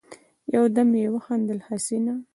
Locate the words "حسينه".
1.67-2.13